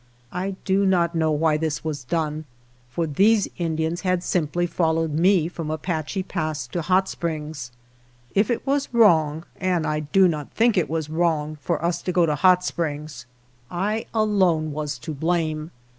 I 0.31 0.55
do 0.65 0.83
not 0.83 1.13
know 1.13 1.29
why 1.29 1.57
this 1.57 1.83
was 1.83 2.03
done, 2.05 2.45
for 2.89 3.05
these 3.05 3.47
Indians 3.59 4.01
had 4.01 4.23
simply 4.23 4.65
followed 4.65 5.13
me 5.13 5.47
from 5.47 5.69
Apache 5.69 6.23
Pass 6.23 6.65
to 6.69 6.81
Hot 6.81 7.07
Springs. 7.07 7.69
If 8.33 8.49
it 8.49 8.65
was 8.65 8.89
wrong 8.93 9.45
(and 9.57 9.85
I 9.85 9.99
do 9.99 10.27
not 10.27 10.51
think 10.53 10.75
it 10.75 10.89
was 10.89 11.07
wrong) 11.11 11.55
for 11.61 11.85
us 11.85 12.01
to 12.01 12.11
go 12.11 12.25
to 12.25 12.33
Hot 12.33 12.65
Springs, 12.65 13.27
I 13.69 14.07
alone 14.11 14.71
was 14.71 14.97
to 14.97 15.13
blame. 15.13 15.69